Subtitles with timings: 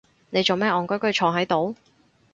[0.31, 1.75] 你做乜戇居居坐係度？